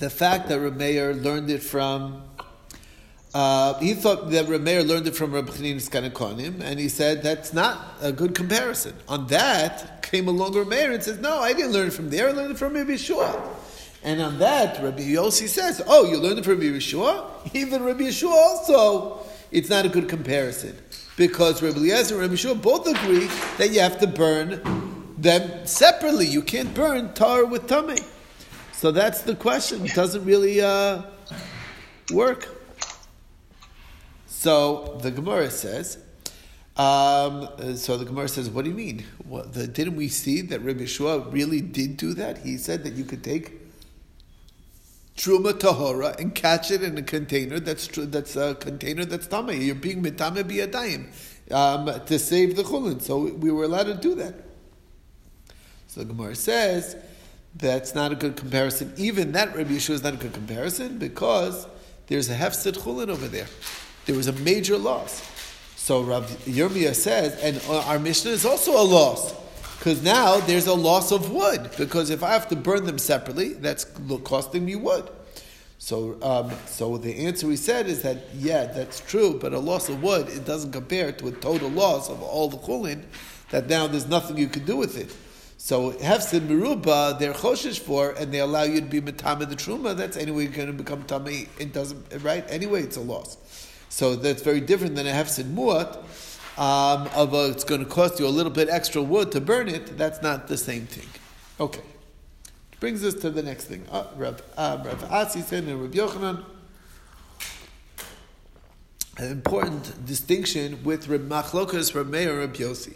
the 0.00 0.08
fact 0.08 0.48
that 0.48 0.58
Rameir 0.58 1.22
learned 1.22 1.50
it 1.50 1.62
from 1.62 2.22
uh, 3.32 3.78
he 3.78 3.94
thought 3.94 4.30
that 4.30 4.46
Rameir 4.46 4.86
learned 4.86 5.06
it 5.06 5.14
from 5.14 5.32
Rabbi 5.32 5.52
Chanin 5.52 5.76
Skanakonim, 5.76 6.60
and 6.60 6.80
he 6.80 6.88
said 6.88 7.22
that's 7.22 7.52
not 7.52 7.78
a 8.00 8.10
good 8.10 8.34
comparison. 8.34 8.94
On 9.08 9.26
that 9.28 10.02
came 10.02 10.26
along 10.26 10.54
Rameir 10.54 10.92
and 10.92 11.02
says, 11.02 11.18
"No, 11.18 11.38
I 11.38 11.52
didn't 11.52 11.72
learn 11.72 11.88
it 11.88 11.92
from 11.92 12.10
there. 12.10 12.30
I 12.30 12.32
learned 12.32 12.52
it 12.52 12.58
from 12.58 12.74
Rabbi 12.74 12.90
Yeshua." 12.92 13.40
And 14.02 14.20
on 14.20 14.38
that, 14.38 14.82
Rabbi 14.82 15.02
Yossi 15.02 15.46
says, 15.46 15.80
"Oh, 15.86 16.10
you 16.10 16.18
learned 16.18 16.40
it 16.40 16.44
from 16.44 16.58
Rabbi 16.58 16.76
Yeshua? 16.76 17.24
Even 17.54 17.84
Rabbi 17.84 18.04
Yeshua 18.04 18.32
also, 18.32 19.20
it's 19.52 19.68
not 19.68 19.86
a 19.86 19.88
good 19.88 20.08
comparison 20.08 20.76
because 21.16 21.62
Rabbi 21.62 21.76
Eliezer 21.76 22.14
and 22.14 22.22
Rabbi 22.22 22.34
Yeshua 22.34 22.60
both 22.60 22.88
agree 22.88 23.28
that 23.58 23.70
you 23.70 23.78
have 23.80 24.00
to 24.00 24.08
burn 24.08 24.60
them 25.18 25.66
separately. 25.66 26.26
You 26.26 26.42
can't 26.42 26.74
burn 26.74 27.14
tar 27.14 27.44
with 27.44 27.68
tummy." 27.68 27.98
So 28.72 28.90
that's 28.90 29.22
the 29.22 29.36
question. 29.36 29.84
It 29.84 29.94
doesn't 29.94 30.24
really 30.24 30.60
uh, 30.60 31.02
work. 32.10 32.48
So 34.40 34.98
the 35.02 35.10
Gemara 35.10 35.50
says, 35.50 35.98
um, 36.74 37.46
so 37.76 37.98
the 37.98 38.06
Gemara 38.06 38.26
says, 38.26 38.48
what 38.48 38.64
do 38.64 38.70
you 38.70 38.74
mean? 38.74 39.04
What, 39.28 39.52
the, 39.52 39.66
didn't 39.66 39.96
we 39.96 40.08
see 40.08 40.40
that 40.40 40.60
Rabbi 40.60 40.84
Yeshua 40.84 41.30
really 41.30 41.60
did 41.60 41.98
do 41.98 42.14
that? 42.14 42.38
He 42.38 42.56
said 42.56 42.82
that 42.84 42.94
you 42.94 43.04
could 43.04 43.22
take 43.22 43.52
truma 45.14 45.52
tahora 45.52 46.18
and 46.18 46.34
catch 46.34 46.70
it 46.70 46.82
in 46.82 46.96
a 46.96 47.02
container 47.02 47.60
that's 47.60 47.86
tr- 47.86 48.04
that's 48.04 48.34
a 48.34 48.54
container 48.54 49.04
that's 49.04 49.26
tame. 49.26 49.50
You're 49.60 49.74
being 49.74 50.02
mitame 50.02 50.42
biyadayim. 50.42 51.52
um, 51.52 52.06
to 52.06 52.18
save 52.18 52.56
the 52.56 52.62
chulin. 52.62 53.02
So 53.02 53.18
we 53.18 53.50
were 53.50 53.64
allowed 53.64 53.88
to 53.88 53.94
do 53.94 54.14
that. 54.14 54.36
So 55.88 56.00
the 56.00 56.06
Gemara 56.06 56.34
says 56.34 56.96
that's 57.54 57.94
not 57.94 58.10
a 58.10 58.14
good 58.14 58.36
comparison. 58.36 58.94
Even 58.96 59.32
that 59.32 59.54
Rabbi 59.54 59.72
Yeshua 59.72 59.90
is 59.90 60.02
not 60.02 60.14
a 60.14 60.16
good 60.16 60.32
comparison 60.32 60.96
because 60.96 61.66
there's 62.06 62.30
a 62.30 62.36
hefset 62.36 62.78
chulin 62.78 63.10
over 63.10 63.28
there. 63.28 63.48
There 64.06 64.16
was 64.16 64.26
a 64.26 64.32
major 64.32 64.78
loss. 64.78 65.22
So 65.76 66.02
Rav 66.02 66.26
Yirmiyah 66.44 66.94
says, 66.94 67.38
and 67.42 67.60
our 67.68 67.98
Mishnah 67.98 68.30
is 68.30 68.44
also 68.44 68.80
a 68.80 68.84
loss. 68.84 69.34
Because 69.78 70.02
now 70.02 70.40
there's 70.40 70.66
a 70.66 70.74
loss 70.74 71.10
of 71.10 71.30
wood. 71.32 71.70
Because 71.78 72.10
if 72.10 72.22
I 72.22 72.32
have 72.32 72.48
to 72.48 72.56
burn 72.56 72.84
them 72.84 72.98
separately, 72.98 73.54
that's 73.54 73.86
costing 74.24 74.64
me 74.66 74.76
wood. 74.76 75.08
So, 75.78 76.18
um, 76.20 76.52
so 76.66 76.98
the 76.98 77.16
answer 77.24 77.46
we 77.46 77.56
said 77.56 77.86
is 77.86 78.02
that 78.02 78.18
yeah, 78.34 78.66
that's 78.66 79.00
true, 79.00 79.38
but 79.40 79.54
a 79.54 79.58
loss 79.58 79.88
of 79.88 80.02
wood 80.02 80.28
it 80.28 80.44
doesn't 80.44 80.72
compare 80.72 81.10
to 81.10 81.28
a 81.28 81.32
total 81.32 81.70
loss 81.70 82.10
of 82.10 82.22
all 82.22 82.50
the 82.50 82.58
chulin. 82.58 83.04
That 83.48 83.66
now 83.66 83.86
there's 83.86 84.06
nothing 84.06 84.36
you 84.36 84.48
can 84.48 84.66
do 84.66 84.76
with 84.76 84.98
it. 84.98 85.16
So 85.56 85.92
hefsid 85.92 86.46
meruba 86.46 87.18
they're 87.18 87.32
choshish 87.32 87.78
for, 87.78 88.10
and 88.10 88.30
they 88.30 88.40
allow 88.40 88.64
you 88.64 88.82
to 88.82 88.86
be 88.86 89.00
matama 89.00 89.46
the 89.46 89.56
truma. 89.56 89.96
That's 89.96 90.18
anyway 90.18 90.48
going 90.48 90.66
to 90.66 90.74
become 90.74 91.04
tummy. 91.04 91.48
It 91.58 91.72
doesn't 91.72 92.22
right 92.22 92.44
anyway. 92.50 92.82
It's 92.82 92.98
a 92.98 93.00
loss. 93.00 93.38
So 93.90 94.16
that's 94.16 94.40
very 94.40 94.60
different 94.60 94.94
than 94.94 95.06
a 95.06 95.10
hefsid 95.10 95.52
muat. 95.52 95.98
Um, 96.56 97.08
of 97.14 97.34
a, 97.34 97.50
it's 97.50 97.64
going 97.64 97.82
to 97.82 97.88
cost 97.88 98.18
you 98.18 98.26
a 98.26 98.28
little 98.28 98.52
bit 98.52 98.68
extra 98.68 99.02
wood 99.02 99.32
to 99.32 99.40
burn 99.40 99.68
it. 99.68 99.98
That's 99.98 100.22
not 100.22 100.48
the 100.48 100.56
same 100.56 100.86
thing. 100.86 101.08
Okay. 101.58 101.82
Brings 102.80 103.04
us 103.04 103.14
to 103.14 103.30
the 103.30 103.42
next 103.42 103.64
thing. 103.64 103.84
Uh, 103.90 104.04
Rav, 104.16 104.42
uh, 104.56 104.78
Rav 104.84 104.98
Yochanan, 105.02 106.44
an 109.18 109.30
important 109.30 110.06
distinction 110.06 110.82
with 110.82 111.08
Rav 111.08 111.20
Machlokas, 111.20 111.94
Rav 111.94 112.06
Meir, 112.06 112.40
Rav 112.40 112.52
Yossi. 112.52 112.94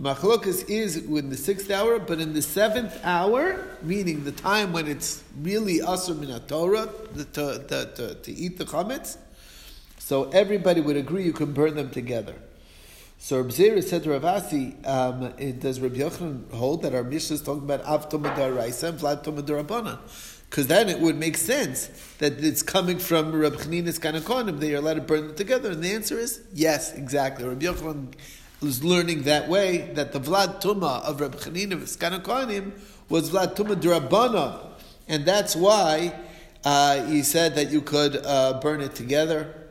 Machlokas 0.00 0.68
is 0.68 0.96
in 0.96 1.30
the 1.30 1.36
sixth 1.36 1.70
hour, 1.70 1.98
but 1.98 2.20
in 2.20 2.32
the 2.32 2.42
seventh 2.42 2.98
hour, 3.04 3.64
meaning 3.82 4.24
the 4.24 4.32
time 4.32 4.72
when 4.72 4.86
it's 4.86 5.22
really 5.40 5.78
asur 5.80 6.18
min 6.18 6.40
Torah 6.46 6.88
to, 7.14 7.24
to, 7.24 7.94
to, 7.96 8.14
to 8.14 8.32
eat 8.32 8.58
the 8.58 8.64
chametz, 8.64 9.18
so 10.02 10.28
everybody 10.30 10.80
would 10.80 10.96
agree 10.96 11.22
you 11.22 11.32
can 11.32 11.52
burn 11.52 11.76
them 11.76 11.88
together. 11.88 12.34
So 13.18 13.40
Reb 13.40 13.52
said 13.52 14.02
to 14.02 14.10
Rav 14.10 14.24
Asi, 14.24 14.74
um, 14.84 15.32
does 15.60 15.78
Reb 15.78 15.94
Yochanan 15.94 16.52
hold 16.52 16.82
that 16.82 16.92
our 16.92 17.04
Mishnah 17.04 17.34
is 17.34 17.42
talking 17.42 17.62
about 17.62 17.84
Av 17.84 18.12
Raisa 18.12 18.88
and 18.88 18.98
Vlad 18.98 19.22
Tomadar 19.22 19.98
Because 20.50 20.66
then 20.66 20.88
it 20.88 20.98
would 20.98 21.16
make 21.16 21.36
sense 21.36 21.86
that 22.18 22.42
it's 22.42 22.64
coming 22.64 22.98
from 22.98 23.30
Reb 23.30 23.54
Chanina's 23.54 24.00
Kanakonim, 24.00 24.58
they 24.58 24.74
are 24.74 24.78
allowed 24.78 24.94
to 24.94 25.02
burn 25.02 25.28
them 25.28 25.36
together. 25.36 25.70
And 25.70 25.84
the 25.84 25.92
answer 25.92 26.18
is 26.18 26.42
yes, 26.52 26.92
exactly. 26.94 27.44
Reb 27.44 27.60
Yochanan 27.60 28.12
was 28.60 28.82
learning 28.82 29.22
that 29.22 29.48
way, 29.48 29.92
that 29.94 30.12
the 30.12 30.18
Vlad 30.18 30.60
Tuma 30.60 31.00
of 31.04 31.20
Reb 31.20 31.36
Chanina's 31.36 31.96
Kanakonim 31.96 32.72
was 33.08 33.30
Vlad 33.30 33.54
Tuma 33.54 33.76
Durabana. 33.76 34.66
And 35.06 35.24
that's 35.24 35.54
why 35.54 36.12
uh, 36.64 37.06
he 37.06 37.22
said 37.22 37.54
that 37.54 37.70
you 37.70 37.80
could 37.80 38.16
uh, 38.26 38.58
burn 38.60 38.80
it 38.80 38.96
together 38.96 39.61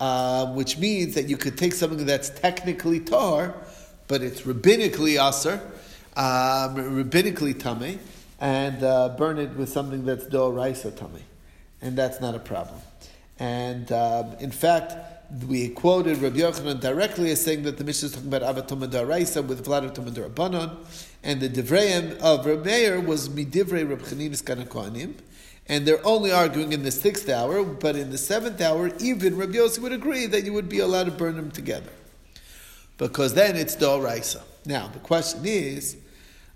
um, 0.00 0.56
which 0.56 0.78
means 0.78 1.14
that 1.14 1.28
you 1.28 1.36
could 1.36 1.56
take 1.56 1.74
something 1.74 2.06
that's 2.06 2.30
technically 2.30 3.00
tar, 3.00 3.54
but 4.08 4.22
it's 4.22 4.42
rabbinically 4.42 5.20
aser, 5.20 5.60
um, 6.16 6.76
rabbinically 6.76 7.58
tummy, 7.58 7.98
and 8.40 8.82
uh, 8.82 9.10
burn 9.10 9.38
it 9.38 9.50
with 9.50 9.68
something 9.68 10.04
that's 10.04 10.26
do 10.26 10.48
raisa 10.50 10.90
tummy, 10.90 11.22
and 11.82 11.96
that's 11.96 12.20
not 12.20 12.34
a 12.34 12.38
problem. 12.38 12.80
And 13.38 13.92
um, 13.92 14.32
in 14.40 14.50
fact, 14.50 14.94
we 15.46 15.68
quoted 15.68 16.18
Rabbi 16.18 16.38
Yochanan 16.38 16.80
directly 16.80 17.30
as 17.30 17.40
saying 17.40 17.62
that 17.62 17.78
the 17.78 17.84
Mishnah 17.84 18.06
is 18.08 18.12
talking 18.14 18.34
about 18.34 18.42
Avatum 18.42 19.08
Raisa 19.08 19.42
with 19.42 19.64
Vlad 19.64 19.94
Rabbanon, 19.94 20.76
and 21.22 21.40
the 21.40 21.48
Devreim 21.48 22.18
of 22.20 22.46
Rabbi 22.46 22.96
was 22.96 23.28
Midivrei 23.28 23.88
Rabbi 23.88 24.02
Chaninis 24.02 24.42
Kanakoanim, 24.42 25.14
and 25.70 25.86
they're 25.86 26.04
only 26.04 26.32
arguing 26.32 26.72
in 26.72 26.82
the 26.82 26.90
sixth 26.90 27.28
hour, 27.28 27.62
but 27.62 27.94
in 27.94 28.10
the 28.10 28.18
seventh 28.18 28.60
hour, 28.60 28.90
even 28.98 29.36
Rabbi 29.36 29.52
Yossi 29.52 29.78
would 29.78 29.92
agree 29.92 30.26
that 30.26 30.44
you 30.44 30.52
would 30.52 30.68
be 30.68 30.80
allowed 30.80 31.04
to 31.04 31.12
burn 31.12 31.36
them 31.36 31.52
together. 31.52 31.92
Because 32.98 33.34
then 33.34 33.54
it's 33.54 33.80
Raisa. 33.80 34.42
Now, 34.66 34.88
the 34.88 34.98
question 34.98 35.42
is, 35.44 35.96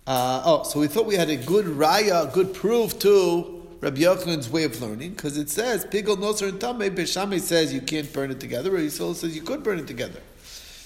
uh, 0.09 0.42
oh, 0.44 0.64
so 0.64 0.80
we 0.80 0.88
thought 0.88 1.06
we 1.06 1.14
had 1.14 1.30
a 1.30 1.37
good 1.37 1.64
raya, 1.66 2.30
good 2.33 2.52
proof 2.54 2.99
to 2.99 3.64
Rabbi 3.80 4.00
Yochanan's 4.00 4.50
way 4.50 4.64
of 4.64 4.83
learning, 4.83 5.11
because 5.11 5.38
it 5.38 5.49
says, 5.49 5.85
Pigel 5.85 6.16
Nosar 6.16 6.49
and 6.49 6.59
Tameh, 6.59 6.90
Beis 6.90 7.12
Shammai 7.12 7.38
says 7.38 7.73
you 7.73 7.83
can't 7.83 8.12
burn 8.12 8.33
it 8.33 8.40
together, 8.40 8.75
or 8.75 8.80
Yisrael 8.80 9.14
says 9.14 9.37
you 9.37 9.42
could 9.42 9.62
burn 9.62 9.78
it 9.78 9.87
together. 9.87 10.21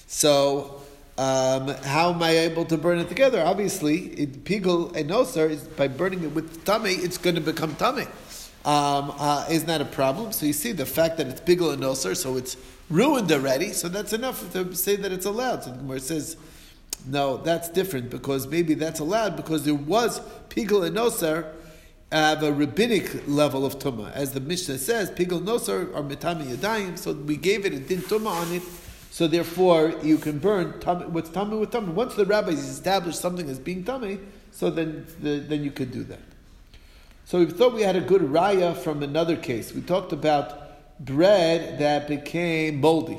So, 0.07 0.83
um, 1.19 1.69
how 1.83 2.13
am 2.13 2.23
I 2.23 2.31
able 2.31 2.65
to 2.67 2.79
burn 2.79 3.01
it 3.01 3.09
together? 3.09 3.43
Obviously, 3.43 4.07
it, 4.11 4.45
pigul 4.45 4.95
and 4.95 5.11
nosar 5.11 5.51
is 5.51 5.65
by 5.65 5.89
burning 5.89 6.23
it 6.23 6.33
with 6.33 6.65
tummy, 6.65 6.93
it's 6.93 7.19
going 7.19 7.35
to 7.35 7.41
become 7.41 7.75
tummy. 7.75 8.05
Um, 8.65 9.13
uh, 9.19 9.45
isn't 9.51 9.67
that 9.67 9.81
a 9.81 9.85
problem? 9.85 10.31
So 10.31 10.47
you 10.47 10.53
see 10.53 10.71
the 10.71 10.87
fact 10.87 11.17
that 11.17 11.27
it's 11.27 11.41
pigul 11.41 11.73
and 11.73 11.83
nosar, 11.83 12.17
so 12.17 12.37
it's 12.37 12.57
ruined 12.89 13.33
already. 13.33 13.73
So 13.73 13.89
that's 13.89 14.13
enough 14.13 14.53
to 14.53 14.73
say 14.77 14.95
that 14.95 15.11
it's 15.11 15.27
allowed. 15.27 15.65
So 15.65 15.73
the 15.73 15.79
Gemara 15.79 15.99
says, 15.99 16.37
no, 17.05 17.37
that's 17.39 17.69
different 17.69 18.11
because 18.11 18.47
maybe 18.47 18.75
that's 18.75 19.01
allowed 19.01 19.35
because 19.35 19.65
there 19.65 19.75
was 19.75 20.21
pigul 20.51 20.87
and 20.87 20.97
nosar 20.97 21.53
have 22.13 22.45
a 22.45 22.53
rabbinic 22.53 23.27
level 23.27 23.67
of 23.67 23.81
tumah, 23.81 24.13
as 24.13 24.33
the 24.33 24.41
Mishnah 24.41 24.79
says, 24.79 25.11
pigul 25.11 25.43
nosar 25.43 25.93
are 25.97 26.03
mitami 26.03 26.45
yadayim. 26.45 26.97
So 26.97 27.13
we 27.13 27.37
gave 27.37 27.67
it 27.67 27.73
a 27.73 27.81
din 27.81 28.03
tumah 28.03 28.47
on 28.47 28.53
it 28.53 28.63
so 29.11 29.27
therefore, 29.27 29.95
you 30.03 30.19
can 30.19 30.39
burn 30.39 30.79
tummy, 30.81 31.07
what's 31.07 31.31
tummy 31.31 31.57
with 31.57 31.71
tummy. 31.71 31.93
Once 31.93 32.15
the 32.15 32.27
rabbis 32.27 32.59
establish 32.59 33.17
something 33.17 33.49
as 33.49 33.59
being 33.59 33.85
tummy, 33.85 34.19
so 34.53 34.71
then, 34.71 35.07
the, 35.21 35.39
then 35.39 35.65
you 35.65 35.71
could 35.71 35.91
do 35.91 36.05
that. 36.05 36.21
So 37.25 37.41
we 37.41 37.47
thought 37.47 37.75
we 37.75 37.83
had 37.83 37.97
a 37.97 38.01
good 38.01 38.23
raya 38.23 38.77
from 38.77 39.03
another 39.03 39.37
case. 39.37 39.73
We 39.73 39.83
talked 39.83 40.13
about 40.13 41.05
bread 41.05 41.79
that 41.79 42.09
became 42.09 42.81
moldy 42.81 43.19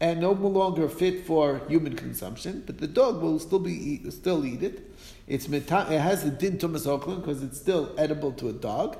and 0.00 0.20
no 0.20 0.32
longer 0.32 0.88
fit 0.88 1.26
for 1.26 1.60
human 1.68 1.94
consumption, 1.94 2.62
but 2.66 2.78
the 2.78 2.88
dog 2.88 3.22
will 3.22 3.38
still 3.38 3.58
be 3.58 3.72
eat, 3.72 4.12
still 4.12 4.44
eat 4.44 4.62
it. 4.62 4.92
It's 5.28 5.48
it 5.48 5.68
has 5.68 6.24
the 6.24 6.30
din 6.30 6.58
tumas 6.58 6.86
oklan 6.86 7.20
because 7.20 7.42
it's 7.42 7.58
still 7.58 7.94
edible 7.96 8.32
to 8.32 8.48
a 8.48 8.52
dog, 8.52 8.98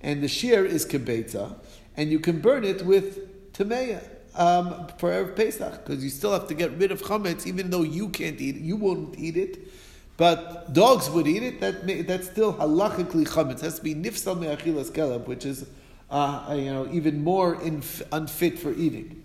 and 0.00 0.22
the 0.22 0.28
shear 0.28 0.64
is 0.64 0.84
kibetza, 0.84 1.54
and 1.96 2.10
you 2.10 2.18
can 2.18 2.40
burn 2.40 2.64
it 2.64 2.84
with 2.84 3.52
tameya 3.52 4.02
um, 4.34 4.88
for 4.98 5.26
Pesach 5.28 5.84
because 5.84 6.02
you 6.02 6.10
still 6.10 6.32
have 6.32 6.46
to 6.48 6.54
get 6.54 6.72
rid 6.72 6.92
of 6.92 7.02
chametz, 7.02 7.46
even 7.46 7.70
though 7.70 7.82
you 7.82 8.08
can't 8.08 8.40
eat 8.40 8.56
it, 8.56 8.62
you 8.62 8.76
won't 8.76 9.18
eat 9.18 9.36
it, 9.36 9.58
but 10.16 10.72
dogs 10.72 11.10
would 11.10 11.26
eat 11.26 11.42
it. 11.42 11.60
That 11.60 12.06
that's 12.06 12.28
still 12.28 12.54
halachically 12.54 13.26
chametz. 13.26 13.58
It 13.58 13.60
has 13.62 13.78
to 13.78 13.84
be 13.84 13.94
nifsal 13.94 14.38
me'achilas 14.38 14.90
keleb, 14.90 15.26
which 15.26 15.44
is 15.44 15.66
uh, 16.10 16.54
you 16.56 16.72
know 16.72 16.88
even 16.92 17.22
more 17.22 17.60
inf- 17.62 18.02
unfit 18.12 18.58
for 18.58 18.72
eating. 18.72 19.22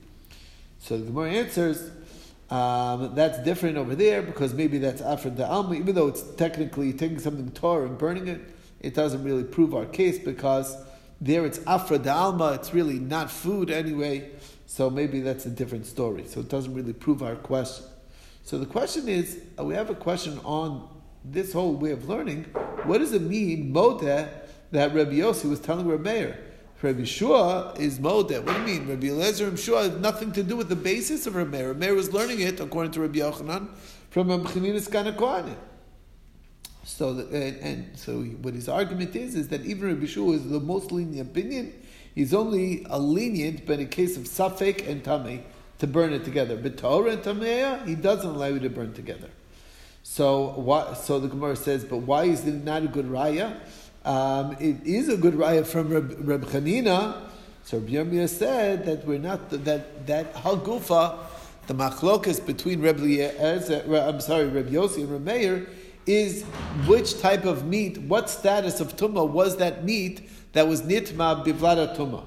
So 0.79 0.97
the 0.97 1.05
Gemara 1.05 1.31
answers. 1.31 1.91
Um, 2.47 3.15
that's 3.15 3.39
different 3.39 3.75
over 3.75 3.95
there 3.95 4.21
because 4.21 4.53
maybe 4.53 4.77
that's 4.77 5.01
afra 5.01 5.31
de 5.31 5.43
alma, 5.43 5.73
even 5.73 5.95
though 5.95 6.07
it's 6.07 6.21
technically 6.35 6.93
taking 6.93 7.17
something 7.17 7.49
tar 7.49 7.85
and 7.85 7.97
burning 7.97 8.27
it, 8.27 8.39
it 8.81 8.93
doesn't 8.93 9.23
really 9.23 9.43
prove 9.43 9.73
our 9.73 9.85
case 9.85 10.19
because 10.19 10.77
there 11.21 11.45
it's 11.45 11.59
afra 11.65 11.97
de 11.97 12.11
alma, 12.11 12.53
it's 12.53 12.73
really 12.73 12.99
not 12.99 13.31
food 13.31 13.71
anyway. 13.71 14.31
So 14.65 14.89
maybe 14.89 15.21
that's 15.21 15.45
a 15.45 15.49
different 15.49 15.85
story. 15.85 16.25
So 16.25 16.41
it 16.41 16.49
doesn't 16.49 16.73
really 16.73 16.93
prove 16.93 17.23
our 17.23 17.35
question. 17.35 17.85
So 18.43 18.57
the 18.57 18.65
question 18.65 19.07
is, 19.07 19.39
uh, 19.57 19.63
we 19.63 19.73
have 19.73 19.89
a 19.89 19.95
question 19.95 20.39
on 20.43 20.87
this 21.23 21.53
whole 21.53 21.73
way 21.73 21.91
of 21.91 22.07
learning. 22.07 22.43
What 22.83 22.99
does 22.99 23.13
it 23.13 23.21
mean, 23.21 23.73
modeh, 23.73 24.29
that 24.71 24.93
Rabbi 24.93 25.13
Yossi 25.13 25.49
was 25.49 25.59
telling 25.59 25.87
Rabbi 25.87 26.03
Meir? 26.03 26.39
Rabbi 26.81 27.03
Shua 27.03 27.73
is 27.79 27.97
modeh. 27.97 28.43
What 28.43 28.53
do 28.53 28.71
you 28.71 28.79
mean? 28.79 28.87
Rabbi 28.87 29.07
Eliezer 29.07 29.47
and 29.47 29.57
Shua 29.57 29.89
has 29.89 29.97
nothing 29.97 30.31
to 30.33 30.43
do 30.43 30.55
with 30.55 30.69
the 30.69 30.75
basis 30.75 31.25
of 31.25 31.35
Rabbi 31.35 31.57
Meir. 31.57 31.67
Rabbi 31.69 31.79
Meir 31.79 31.95
was 31.95 32.13
learning 32.13 32.41
it, 32.41 32.59
according 32.59 32.91
to 32.91 33.01
Rabbi 33.01 33.19
Yochanan, 33.19 33.69
from 34.11 34.29
a 34.29 34.37
Mechaninis 34.37 34.91
Kana 34.91 35.13
So, 36.85 37.13
the, 37.13 37.23
and, 37.35 37.57
and, 37.57 37.97
so 37.97 38.21
what 38.21 38.53
his 38.53 38.69
argument 38.69 39.15
is, 39.15 39.35
is 39.35 39.47
that 39.49 39.65
even 39.65 39.89
Rabbi 39.89 40.05
Shua 40.05 40.33
is 40.33 40.47
the 40.47 40.59
most 40.59 40.91
lenient 40.91 41.29
opinion, 41.29 41.73
He's 42.15 42.33
only 42.33 42.85
a 42.89 42.97
lenient, 42.97 43.65
but 43.65 43.79
in 43.79 43.89
case 43.89 44.15
of 44.15 44.23
safek 44.23 44.87
and 44.87 45.03
tame, 45.03 45.43
to 45.79 45.87
burn 45.87 46.13
it 46.13 46.23
together. 46.23 46.55
But 46.55 46.77
Torah 46.77 47.11
and 47.11 47.21
tameya, 47.21 47.85
he 47.85 47.95
doesn't 47.95 48.29
allow 48.29 48.45
you 48.45 48.59
to 48.59 48.69
burn 48.69 48.93
together. 48.93 49.29
So, 50.01 50.51
what, 50.51 50.97
so 50.97 51.19
the 51.19 51.27
Gemara 51.27 51.57
says, 51.57 51.83
but 51.83 51.97
why 51.97 52.23
is 52.23 52.47
it 52.47 52.63
not 52.63 52.83
a 52.83 52.87
good 52.87 53.07
raya? 53.07 53.57
Um, 54.05 54.55
it 54.61 54.85
is 54.85 55.09
a 55.09 55.17
good 55.17 55.33
raya 55.33 55.65
from 55.67 55.89
Reb, 55.89 56.45
Chanina. 56.45 57.21
So 57.63 57.79
Reb 57.79 58.29
said 58.29 58.85
that 58.85 59.05
we're 59.05 59.17
not 59.17 59.49
that 59.49 60.05
that 60.05 60.35
hagufa, 60.35 61.17
the 61.65 61.73
machlokas 61.73 62.45
between 62.45 62.81
Reb 62.81 62.99
I'm 62.99 64.21
sorry, 64.21 64.47
Reb 64.47 64.69
Yossi 64.69 64.97
and 64.97 65.11
Reb 65.11 65.23
Meir, 65.23 65.67
is 66.05 66.43
which 66.85 67.19
type 67.19 67.45
of 67.45 67.65
meat, 67.65 67.97
what 67.99 68.29
status 68.29 68.79
of 68.79 68.95
tumah 68.95 69.29
was 69.29 69.57
that 69.57 69.83
meat 69.83 70.29
that 70.53 70.67
was 70.67 70.81
nitma 70.81 71.45
bivlada 71.45 71.95
tuma. 71.95 72.23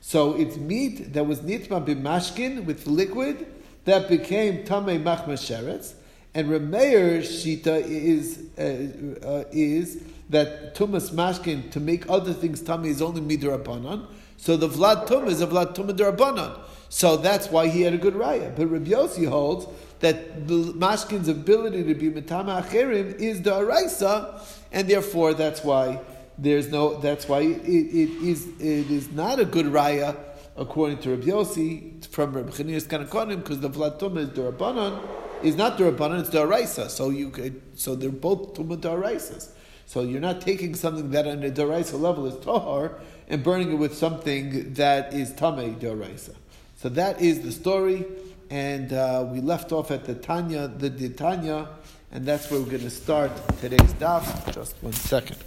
So 0.00 0.34
it's 0.34 0.56
meat 0.56 1.12
that 1.12 1.26
was 1.26 1.40
nitma 1.40 1.84
bimashkin 1.84 2.64
with 2.64 2.86
liquid 2.86 3.46
that 3.86 4.08
became 4.08 4.64
Tamei 4.64 5.02
Machmasheretz, 5.02 5.94
and 6.34 6.48
Rameir's 6.48 7.28
Shita 7.28 7.80
is, 7.80 8.42
uh, 8.58 9.26
uh, 9.26 9.44
is 9.52 10.02
that 10.28 10.74
Tumas 10.74 11.10
Mashkin, 11.10 11.70
to 11.70 11.80
make 11.80 12.08
other 12.10 12.34
things 12.34 12.60
tummy, 12.60 12.90
is 12.90 13.00
only 13.00 13.20
Midarabanan. 13.20 14.06
So 14.36 14.56
the 14.56 14.68
Vlad 14.68 15.06
Tum 15.06 15.28
is 15.28 15.40
a 15.40 15.46
Vlad 15.46 15.74
Tum 15.74 15.88
Darabanan. 15.88 16.58
So 16.88 17.16
that's 17.16 17.48
why 17.48 17.68
he 17.68 17.82
had 17.82 17.94
a 17.94 17.98
good 17.98 18.14
raya. 18.14 18.54
But 18.54 18.66
Rabbi 18.66 18.90
Yossi 18.90 19.26
holds 19.28 19.66
that 20.00 20.46
the 20.46 20.72
Mashkin's 20.74 21.28
ability 21.28 21.84
to 21.84 21.94
be 21.94 22.10
Matama 22.10 22.62
Acherim 22.62 23.14
is 23.18 23.42
the 23.42 23.50
Araisa, 23.50 24.42
and 24.72 24.88
therefore 24.88 25.34
that's 25.34 25.64
why 25.64 26.00
there's 26.38 26.68
no, 26.70 27.00
that's 27.00 27.28
why 27.28 27.40
it, 27.40 27.62
it, 27.64 28.10
is, 28.22 28.46
it 28.60 28.90
is 28.90 29.10
not 29.12 29.40
a 29.40 29.44
good 29.44 29.66
raya 29.66 30.16
according 30.56 30.98
to 30.98 31.10
Rabbi 31.10 31.26
Yossi 31.26 32.04
from 32.06 32.32
Rabbi 32.32 32.50
Chanir's 32.50 32.86
Kanakonim 32.86 33.36
because 33.36 33.60
the 33.60 33.70
Vlad 33.70 33.98
Tum 33.98 34.18
is 34.18 34.28
Darabanan 34.30 35.02
is 35.42 35.56
not 35.56 35.78
Darabanan, 35.78 36.20
it's 36.20 36.30
Daraisa. 36.30 36.88
So 36.88 37.10
you 37.10 37.30
could, 37.30 37.60
so 37.74 37.94
they're 37.94 38.10
both 38.10 38.54
Tumah 38.54 38.78
Daraisas. 38.78 39.50
So 39.86 40.02
you're 40.02 40.20
not 40.20 40.40
taking 40.40 40.74
something 40.74 41.10
that 41.10 41.26
on 41.26 41.42
a 41.44 41.50
Daraisa 41.50 42.00
level 42.00 42.26
is 42.26 42.42
Tahar 42.44 42.98
and 43.28 43.42
burning 43.42 43.72
it 43.72 43.76
with 43.76 43.94
something 43.94 44.74
that 44.74 45.12
is 45.12 45.32
Tameh 45.32 45.78
Daraisa. 45.78 46.34
So 46.76 46.88
that 46.90 47.20
is 47.20 47.40
the 47.42 47.52
story, 47.52 48.04
and 48.50 48.92
uh, 48.92 49.26
we 49.30 49.40
left 49.40 49.72
off 49.72 49.90
at 49.90 50.04
the 50.04 50.14
Tanya, 50.14 50.68
the 50.68 51.08
Tanya, 51.08 51.68
and 52.12 52.24
that's 52.24 52.50
where 52.50 52.60
we're 52.60 52.66
going 52.66 52.82
to 52.82 52.90
start 52.90 53.30
today's 53.60 53.94
daf. 53.94 54.52
Just 54.54 54.76
one 54.82 54.92
second. 54.92 55.38